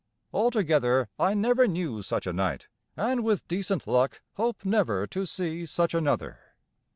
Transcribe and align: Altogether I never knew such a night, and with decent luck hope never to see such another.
Altogether 0.33 1.09
I 1.19 1.35
never 1.35 1.67
knew 1.67 2.01
such 2.01 2.25
a 2.25 2.33
night, 2.33 2.65
and 2.97 3.23
with 3.23 3.47
decent 3.47 3.85
luck 3.85 4.23
hope 4.33 4.65
never 4.65 5.05
to 5.05 5.27
see 5.27 5.67
such 5.67 5.93
another. 5.93 6.39